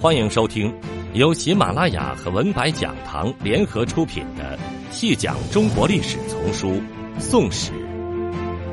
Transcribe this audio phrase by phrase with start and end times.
[0.00, 0.72] 欢迎收听
[1.12, 4.56] 由喜马拉雅和文白讲堂联合出品的
[4.92, 6.68] 《细讲中国历史丛书·
[7.20, 7.72] 宋史》，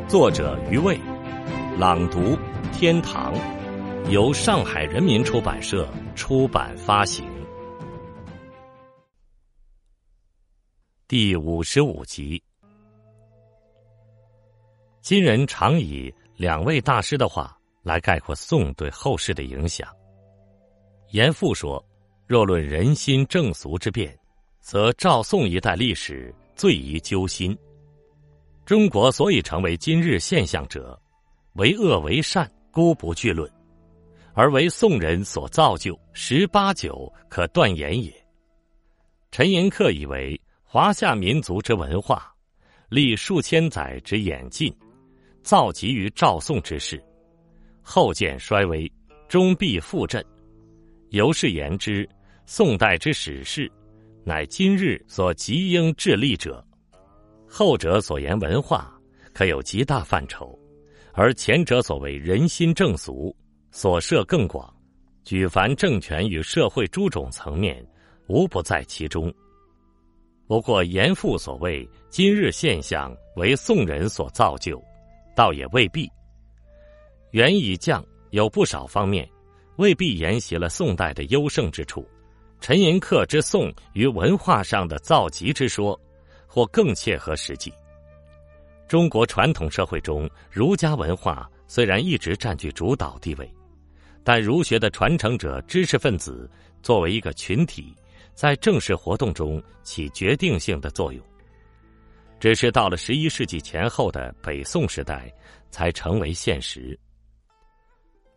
[0.08, 1.00] 作者余卫，
[1.80, 2.38] 朗读
[2.72, 3.34] 天堂，
[4.12, 7.26] 由上海人民出版社出版发行。
[11.08, 12.40] 第五十五集，
[15.02, 19.88] 今人常以两位大师的话来概括宋对后世的影响。
[21.12, 21.84] 严复说
[22.28, 24.18] ：“若论人心正俗之变，
[24.60, 27.58] 则赵宋一代历史最宜揪心。
[28.66, 31.00] 中国所以成为今日现象者，
[31.54, 33.48] 为恶为善，孤不惧论；
[34.34, 38.12] 而为宋人所造就，十八九可断言也。”
[39.32, 42.34] 陈寅恪以为华夏民族之文化，
[42.90, 44.76] 历数千载之演进，
[45.44, 47.02] 造极于赵宋之世，
[47.82, 48.92] 后见衰微，
[49.30, 50.26] 终必复振。
[51.16, 52.08] 由是言之，
[52.46, 53.72] 宋代之史事，
[54.26, 56.62] 乃今日所极应致力者。
[57.48, 58.94] 后者所言文化，
[59.34, 60.48] 可有极大范畴；
[61.14, 63.34] 而前者所谓人心正俗，
[63.72, 64.70] 所涉更广，
[65.24, 67.82] 举凡政权与社会诸种层面，
[68.28, 69.34] 无不在其中。
[70.48, 74.84] 不过严复所谓今日现象为宋人所造就，
[75.34, 76.12] 倒也未必。
[77.32, 79.26] 元以降有不少方面。
[79.78, 82.08] 未必沿袭了宋代的优胜之处，
[82.62, 86.00] 陈寅恪之宋于文化上的造极之说，
[86.48, 87.74] 或更切合实际。
[88.88, 93.52] 中国传统社会中，儒家文化虽然一直占据主导地位，
[94.24, 96.50] 但儒学的传承者知识分子
[96.82, 97.94] 作为一个群体，
[98.34, 101.24] 在政事活动中起决定性的作用。
[102.40, 105.34] 只是到了十一世纪前后的北宋时代，
[105.72, 106.98] 才成为现实。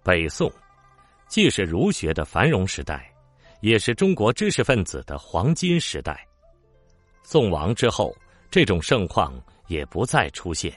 [0.03, 0.50] 北宋。
[1.29, 3.12] 既是儒学的繁荣时代，
[3.61, 6.27] 也是中国知识分子的黄金时代。
[7.23, 8.17] 宋亡之后，
[8.51, 9.33] 这种盛况
[9.66, 10.72] 也不再出现。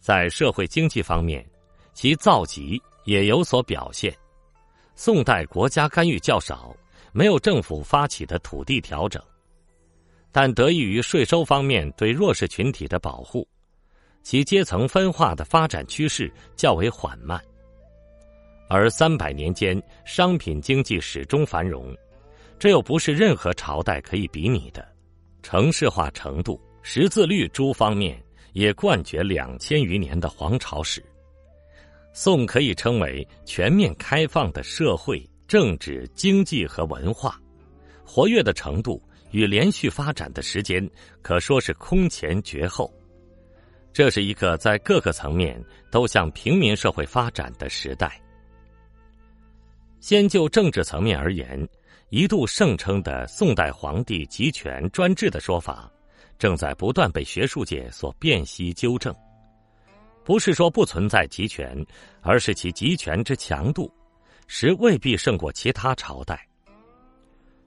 [0.00, 1.48] 在社会经济方面，
[1.94, 4.12] 其造极也有所表现。
[4.96, 6.76] 宋代国家干预较少，
[7.12, 9.22] 没有政府发起的土地调整，
[10.32, 13.46] 但得益于税收方面对弱势群体的保护，
[14.24, 17.40] 其阶层分化的发展趋势较为缓慢。
[18.74, 21.94] 而三百年间，商品经济始终繁荣，
[22.58, 24.82] 这又不是任何朝代可以比拟的。
[25.42, 28.18] 城市化程度、识字率诸方面
[28.54, 31.04] 也冠绝两千余年的皇朝史。
[32.14, 37.38] 宋可以称为全面开放的社会、政治、经济和文化，
[38.06, 39.02] 活跃的程度
[39.32, 40.90] 与连续发展的时间
[41.20, 42.90] 可说是空前绝后。
[43.92, 48.18] 这是一个在各个层面都向平民社会发展的时代。
[50.02, 51.66] 先就政治层面而言，
[52.08, 55.88] 一度盛称的宋代皇帝集权专制的说法，
[56.40, 59.14] 正在不断被学术界所辨析纠正。
[60.24, 61.86] 不是说不存在集权，
[62.20, 63.88] 而是其集权之强度，
[64.48, 66.44] 实未必胜过其他朝代。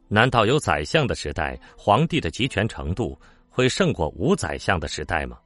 [0.10, 3.18] 难道有宰相的时代，皇帝的集权程度
[3.48, 5.40] 会胜过无宰相的时代吗？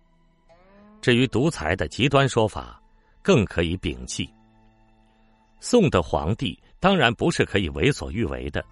[1.02, 2.82] 至于独裁的极端说法，
[3.22, 4.28] 更可以摒弃。
[5.59, 6.59] 宋的皇帝。
[6.81, 8.64] 当然不是可以为所欲为的，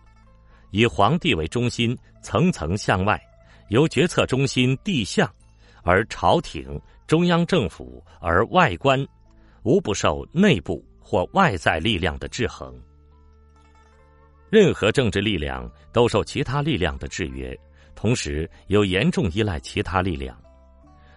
[0.71, 3.21] 以皇帝为中心，层层向外，
[3.67, 5.29] 由决策中心地向，
[5.83, 9.05] 而朝廷、中央政府而外观，
[9.63, 12.73] 无不受内部或外在力量的制衡。
[14.49, 17.53] 任何政治力量都受其他力量的制约，
[17.93, 20.41] 同时又严重依赖其他力量。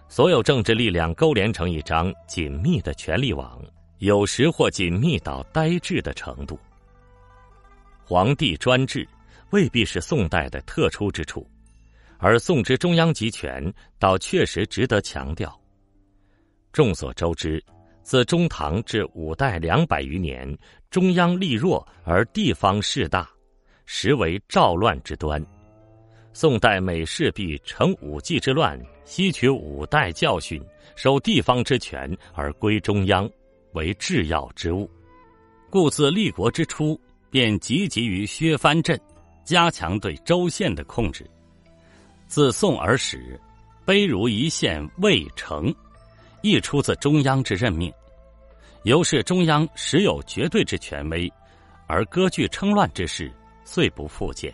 [0.08, 3.62] 所有政治力量勾连成一张紧密的权力网，
[4.00, 6.58] 有时或紧密到呆滞的程度。
[8.02, 9.06] 皇帝专制
[9.50, 11.46] 未必是宋代的特殊之处，
[12.16, 13.62] 而宋之中央集权
[13.98, 15.54] 倒确实值得强调。
[16.72, 17.62] 众所周知，
[18.02, 20.58] 自中唐至五代两百余年，
[20.90, 23.28] 中央力弱而地方势大，
[23.84, 25.44] 实为赵乱之端。
[26.32, 30.62] 宋代每势必成五季之乱，吸取五代教训，
[30.96, 33.28] 收地方之权而归中央，
[33.72, 34.90] 为制要之物。
[35.68, 37.00] 故自立国之初。
[37.30, 39.00] 便积极于削藩镇，
[39.44, 41.24] 加强对州县的控制。
[42.26, 43.40] 自宋而始，
[43.86, 45.72] 卑如一县未成，
[46.42, 47.92] 亦出自中央之任命。
[48.82, 51.32] 由是中央实有绝对之权威，
[51.86, 53.32] 而割据称乱之事
[53.62, 54.52] 遂不复见。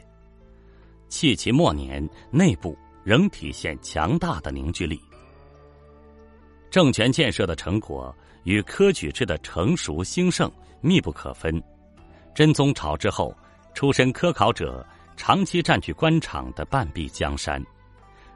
[1.08, 5.00] 弃其末年，内部仍体现强大的凝聚力。
[6.70, 8.14] 政权建设的成果
[8.46, 10.50] 与科举制的成熟兴盛
[10.81, 11.60] 密不可分。
[12.32, 13.37] 真宗朝之后，
[13.75, 17.60] 出身科考者长期占据官场的半壁江山，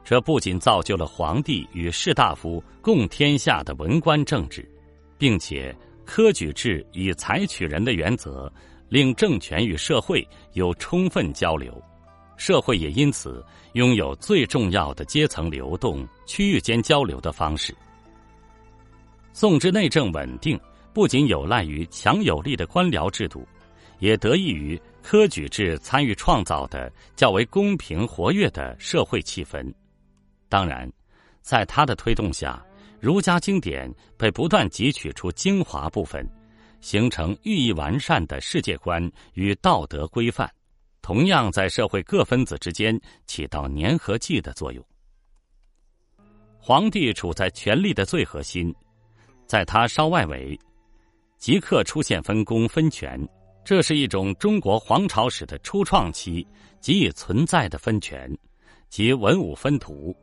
[0.03, 4.69] 这不仅造就了皇帝与士大夫共天下的文官政治，
[5.17, 5.73] 并且
[6.05, 8.51] 科举制以才取人的原则，
[8.89, 11.81] 令政权与社会有充分交流，
[12.35, 13.41] 社会也因此
[13.73, 17.73] 拥有最重要的阶层流动、区域间交流的方式。
[19.33, 20.59] 宋之内政稳定，
[20.93, 23.47] 不仅有赖于强有力的官僚制度。
[23.99, 29.63] 也得益于科举制参与创造的较为公平活跃的社会气氛。
[30.49, 30.91] 当然，
[31.43, 32.59] 在他的推动下，
[32.99, 36.27] 儒家经典被不断汲取出精华部分，
[36.79, 40.51] 形成寓意完善的世界观与道德规范，
[41.03, 44.83] 同样在社会各分子之间起到粘合剂的作用。
[46.57, 48.73] 皇帝处在权力的最核心，
[49.51, 50.57] 在他稍外围，
[51.37, 53.19] 即刻出现分工分权。
[53.65, 56.47] 这是一种中国皇朝史的初创期
[56.79, 58.33] 即已存在的分权，
[58.87, 60.15] 即文武分途。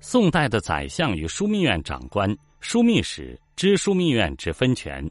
[0.00, 5.06] 宋代的宰相与枢密院长官、枢密使知枢密院之分权，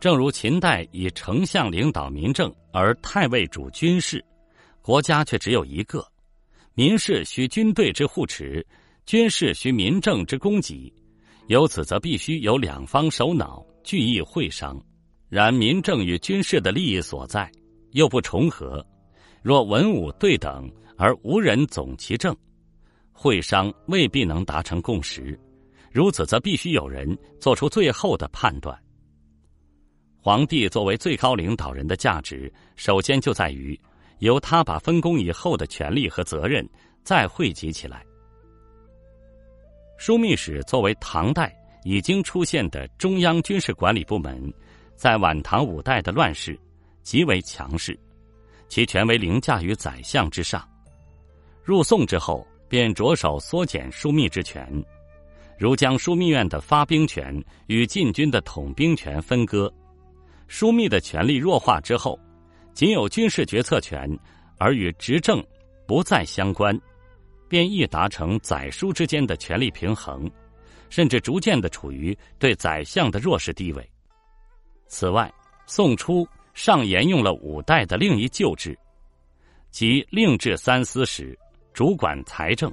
[0.00, 4.24] 正如秦代以丞相领导民政，而太尉主军事，
[4.80, 6.02] 国家却只有一个，
[6.72, 8.66] 民事需军队之护持，
[9.04, 10.90] 军事需民政之供给，
[11.48, 14.80] 由此则必须有两方首脑聚议会商。
[15.28, 17.50] 然民政与军事的利益所在
[17.92, 18.84] 又不重合，
[19.42, 22.34] 若文武对等而无人总其政，
[23.12, 25.38] 会商未必能达成共识。
[25.90, 28.78] 如此，则必须有人做出最后的判断。
[30.16, 33.78] 皇帝作为最高领导人的价值，首先就在于
[34.18, 36.68] 由他把分工以后的权力和责任
[37.02, 38.04] 再汇集起来。
[39.98, 41.54] 枢密使作为唐代
[41.84, 44.52] 已经出现的中央军事管理部门。
[44.94, 46.58] 在晚唐五代的乱世，
[47.02, 47.98] 极为强势，
[48.66, 50.66] 其权威凌驾于宰相之上。
[51.62, 54.66] 入宋之后，便着手缩减枢密之权，
[55.58, 59.70] 如将枢密院的发兵权与禁军的统兵权分割，
[60.48, 62.18] 枢密的权力弱化之后，
[62.72, 64.08] 仅有军事决策权，
[64.56, 65.44] 而与执政
[65.86, 66.74] 不再相关，
[67.48, 70.30] 便易达成宰枢之间的权力平衡，
[70.88, 73.90] 甚至逐渐的处于对宰相的弱势地位。
[74.88, 75.32] 此外，
[75.66, 78.78] 宋初尚沿用了五代的另一旧制，
[79.70, 81.38] 即令制三司使，
[81.72, 82.72] 主管财政，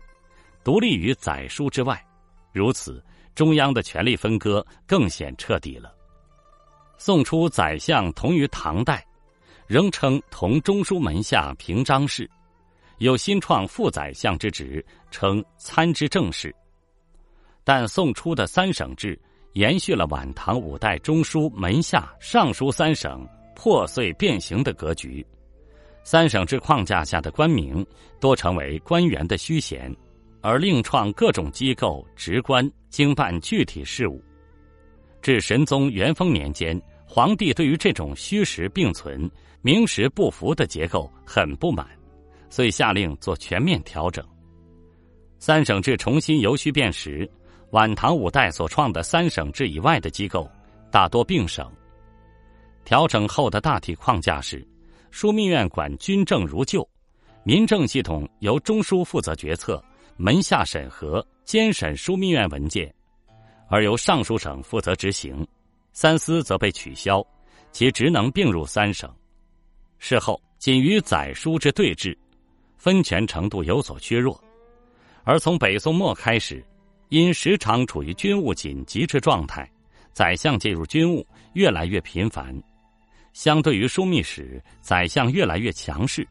[0.63, 2.03] 独立于宰书之外。
[2.51, 3.03] 如此，
[3.33, 5.93] 中央的权力分割更显彻底了。
[6.99, 9.05] 宋初宰相同于唐代，
[9.65, 12.29] 仍称同中书门下平章事，
[13.03, 16.55] 有新创副宰相之职，称参知政事。
[17.63, 19.19] 但宋初的三省制。
[19.53, 23.23] 延续了晚唐五代中书门下尚书三省
[23.55, 25.23] 破碎变形的格局，
[26.03, 27.85] 三省制框架下的官名
[28.19, 29.95] 多成为官员的虚衔，
[30.41, 34.19] 而另创各种机构职官经办具体事务。
[35.21, 39.29] 至神宗元丰年间，皇帝对于这种虚实并存、
[39.61, 41.87] 名实不符的结构很不满，
[42.53, 44.23] 所以下令做全面调整，
[45.39, 47.27] 三省制重新由虚变实。
[47.71, 50.47] 晚唐五代所创的三省制以外的机构，
[50.91, 51.67] 大多并省。
[52.85, 54.63] 调整后的大体框架是：
[55.11, 56.87] 枢密院管军政如旧，
[57.43, 59.83] 民政系统由中书负责决策，
[60.15, 62.93] 门下审核监审枢密院文件，
[63.67, 65.43] 而由尚书省负责执行。
[65.91, 67.25] 三司则被取消，
[67.71, 69.11] 其职能并入三省。
[69.97, 72.15] 事后仅与宰书之对峙，
[72.83, 74.37] 分权程度有所削弱。
[75.23, 76.61] 而从北宋末开始。
[77.09, 79.69] 因时常处于军务紧急之状态，
[80.13, 81.23] 宰相介入军务
[81.53, 82.59] 越来越频繁。
[83.33, 86.27] 相对于枢密使，宰相越来越强势。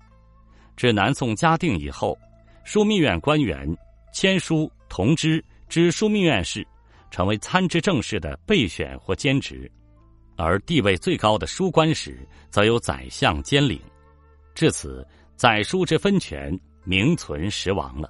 [0.76, 2.18] 至南宋嘉定以后，
[2.66, 3.64] 枢密院官员
[4.12, 6.66] 签书同知知枢密院事，
[7.12, 9.70] 成为参知政事的备选或兼职，
[10.36, 13.80] 而地位最高的书官使则由宰相兼领。
[14.52, 15.06] 至此，
[15.42, 18.08] 在书之分权名存实亡了。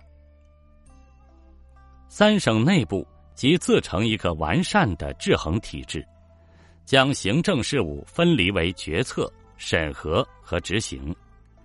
[2.07, 6.07] 三省内部即自成一个完善的制衡体制，
[6.85, 11.17] 将行政事务分离为决策、审核和执行，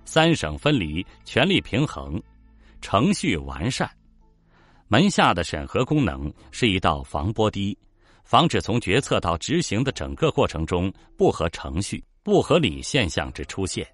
[0.05, 2.17] 三省分离，权力平衡，
[2.79, 3.91] 程序完善。
[4.87, 7.77] 门下的审核功能是一道防波堤，
[8.23, 13.85] 防止从决策到执行的整个过程中不合程序、不合理现象之出现。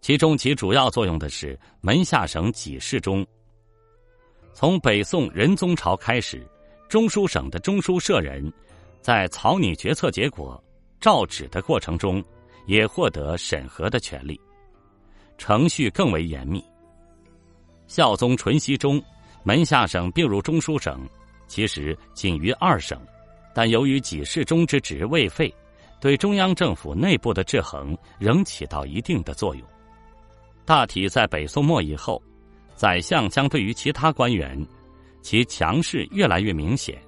[0.00, 3.26] 其中起主要作用的是门下省给事中。
[4.52, 6.46] 从北宋仁宗朝开始，
[6.88, 8.52] 中书省的中书舍人，
[9.00, 10.62] 在草拟决策结果、
[11.00, 12.24] 诏旨的过程中，
[12.66, 14.40] 也获得审核的权利，
[15.36, 16.64] 程序更为严密。
[17.86, 19.02] 孝宗淳熙中，
[19.42, 21.06] 门下省并入中书省，
[21.46, 23.00] 其实仅于二省，
[23.54, 25.54] 但由于给事中之职未废，
[26.00, 29.68] 对中央政府内部的制衡仍起到一定的作用。
[30.66, 32.20] 大体在北宋末以后，
[32.74, 34.60] 宰相相对于其他官员，
[35.22, 37.00] 其强势越来越明显，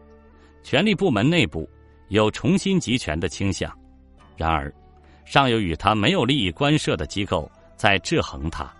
[0.62, 1.68] 权力部门内部
[2.08, 3.76] 有重新集权的倾向。
[4.36, 4.72] 然而，
[5.24, 8.72] 尚有与他没有利益关涉的机构在制衡他。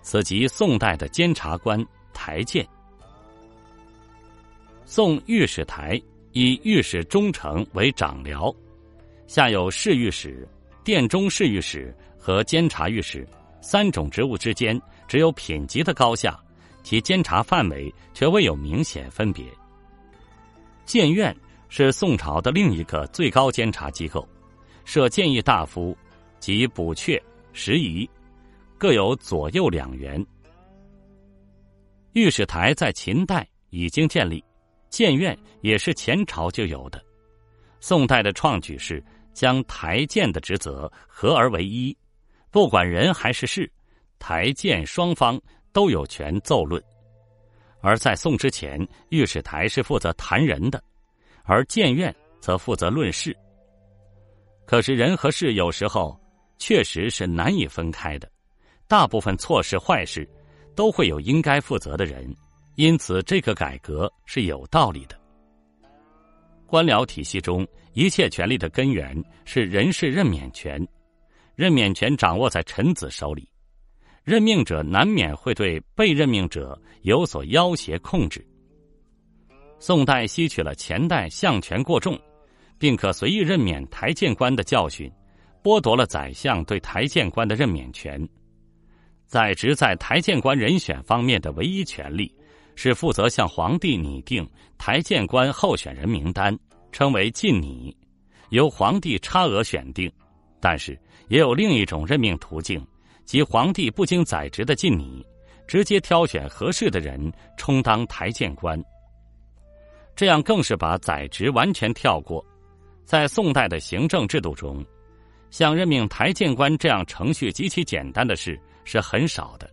[0.00, 2.64] 此即宋代的监察官台监。
[4.84, 6.00] 宋御史台
[6.32, 8.54] 以御史中丞为长僚，
[9.26, 10.48] 下有侍御史、
[10.84, 13.26] 殿中侍御史和监察御史
[13.62, 14.78] 三种职务之间
[15.08, 16.38] 只有品级的高下，
[16.82, 19.46] 其监察范围却未有明显分别。
[20.84, 21.34] 谏院
[21.68, 24.28] 是宋朝的另一个最高监察机构，
[24.84, 25.96] 设谏议大夫
[26.40, 27.18] 及补阙、
[27.52, 28.08] 拾遗。
[28.76, 30.26] 各有左右两员。
[32.14, 34.44] 御史台在秦代已经建立，
[34.90, 37.00] 谏院也是前朝就有的。
[37.78, 39.00] 宋代的创举是
[39.32, 41.96] 将台谏的职责合而为一，
[42.52, 43.68] 不管人还是事，
[44.18, 45.40] 台谏双方
[45.72, 46.80] 都有权奏论。
[47.80, 50.80] 而在宋之前，御史台是负责谈人的，
[51.44, 53.34] 而谏院则负责论事。
[54.66, 56.16] 可是人和事有时候
[56.58, 58.30] 确实是难以分开的。
[58.86, 60.28] 大部分错事坏事，
[60.76, 62.36] 都会有应该负责的人，
[62.74, 65.18] 因此这个改革是有道理的。
[66.66, 70.86] 官僚体系中一切权力的根源是人事任免权，
[71.54, 73.48] 任免权掌握在臣子手里，
[74.24, 78.46] 任命者难免会对被任命者有所要挟控制。
[79.78, 82.18] 宋代吸取了前代相权过重，
[82.78, 85.10] 并可随意任免台谏官的教训，
[85.62, 88.28] 剥夺了宰相对台谏官的任免权。
[89.26, 92.32] 在职在台谏官人选方面的唯一权利，
[92.76, 96.56] 是负责向皇帝拟定台谏官候选人名单，
[96.92, 97.96] 称为进拟，
[98.50, 100.10] 由皇帝差额选定。
[100.60, 100.96] 但是
[101.28, 102.84] 也有另一种任命途径，
[103.24, 105.24] 即皇帝不经宰职的进拟，
[105.66, 108.82] 直接挑选合适的人充当台谏官。
[110.14, 112.44] 这样更是把宰职完全跳过。
[113.04, 114.84] 在宋代的行政制度中，
[115.50, 118.60] 像任命台谏官这样程序极其简单的事。
[118.84, 119.70] 是很少的，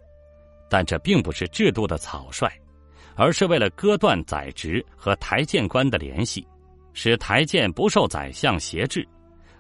[0.69, 2.47] 但这并不是制度的草率，
[3.15, 6.47] 而是为了割断宰职和台谏官的联系，
[6.93, 9.03] 使台谏不受宰相挟制，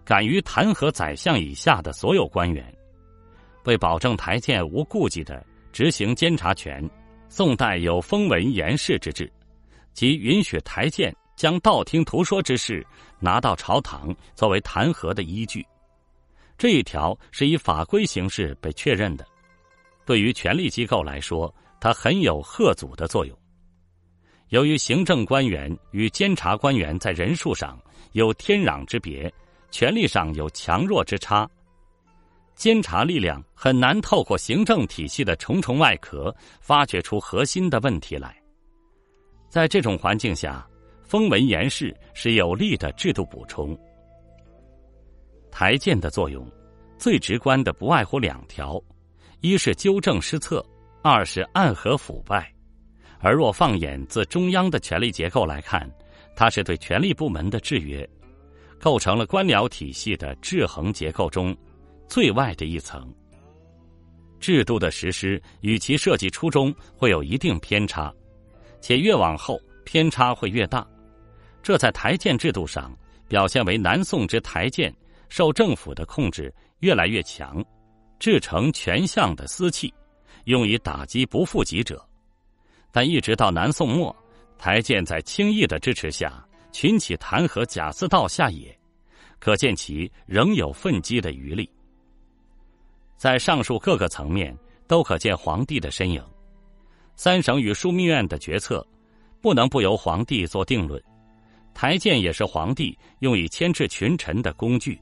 [0.09, 2.65] 敢于弹劾宰相以下的所有官员。
[3.65, 6.83] 为保证台谏无顾忌的执行监察权，
[7.27, 9.31] 宋代有封文言事之制，
[9.93, 12.83] 即允许台谏将道听途说之事
[13.19, 15.63] 拿到朝堂作为弹劾的依据。
[16.57, 19.23] 这一条是以法规形式被确认的。
[20.07, 23.37] 对于权力机构来说，它很有贺阻的作用。
[24.47, 27.79] 由于行政官员与监察官员在人数上
[28.13, 29.31] 有天壤之别，
[29.71, 31.49] 权力上有强弱之差，
[32.55, 38.35] 监察力量很难透过行政体系的重重外壳发掘出核心的问题来。
[39.47, 40.67] 在这种环境下，
[41.03, 43.77] 封文言事是有力的制度补充。
[45.51, 46.47] 台谏的作用，
[46.97, 48.81] 最直观的不外乎两条。
[49.41, 50.63] 一是纠正失策，
[51.01, 52.53] 二是暗合腐败。
[53.19, 55.89] 而若放眼自中央的权力结构来看，
[56.35, 58.07] 它是对权力部门的制约，
[58.79, 61.55] 构成了官僚体系的制衡结构中
[62.07, 63.13] 最外的一层。
[64.39, 68.13] 制度的实施与其设计初衷会有一定偏差，
[68.81, 70.87] 且越往后偏差会越大。
[71.61, 74.93] 这在台谏制度上表现为南宋之台谏
[75.27, 77.63] 受政府的控制越来越强。
[78.17, 79.93] 制成全项的私器，
[80.43, 82.05] 用以打击不负己者。
[82.91, 84.13] 但一直到南宋末，
[84.57, 88.77] 台谏在轻易的支持下，群起弹劾贾似道下野，
[89.39, 91.69] 可见其仍有奋击的余力。
[93.17, 94.57] 在上述各个层面，
[94.87, 96.23] 都可见皇帝的身影。
[97.15, 98.85] 三省与枢密院的决策，
[99.41, 101.01] 不能不由皇帝做定论。
[101.73, 104.99] 台谏也是皇帝用以牵制群臣的工具。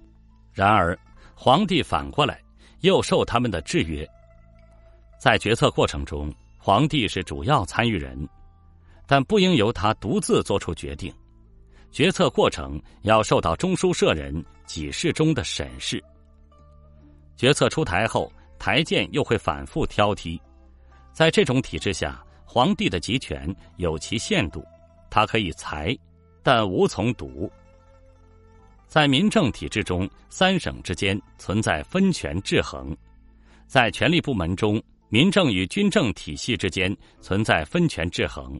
[0.54, 0.98] 然而，
[1.36, 2.42] 皇帝反过来。
[2.82, 4.08] 又受他们的制约，
[5.20, 8.30] 在决策过程中，皇帝是主要参与人，
[9.08, 11.12] 但不应由他独自做出决定。
[11.92, 16.04] 决策过程要受到中书舍人几事中的审视。
[17.36, 20.40] 决策出台后，台谏又会反复挑剔。
[21.12, 24.64] 在这种体制下，皇帝的集权有其限度，
[25.10, 25.98] 他可以裁，
[26.44, 27.52] 但无从独。
[28.88, 32.96] 在民政体制中，三省之间存在分权制衡；
[33.68, 38.58] 在权力部门中，民政与军政体系之间存在分权制衡；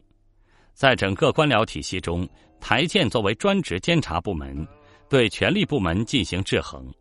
[0.74, 2.28] 在整个官僚体系中，
[2.60, 4.66] 台建作为专职监察部门，
[5.08, 6.92] 对权力部门进行制衡。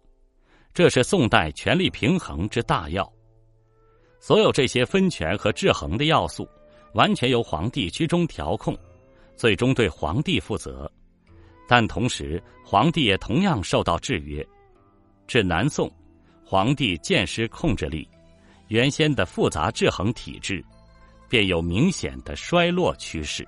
[0.73, 3.11] 这是宋代权力平衡之大要。
[4.19, 6.47] 所有这些分权和制衡的要素，
[6.93, 8.77] 完全由皇帝居中调控，
[9.35, 10.91] 最终对皇帝负责。
[11.67, 14.45] 但同时，皇帝也同样受到制约。
[15.27, 15.91] 至南宋，
[16.45, 18.07] 皇帝渐失控制力，
[18.69, 20.63] 原先的复杂制衡体制，
[21.27, 23.47] 便有明显的衰落趋势。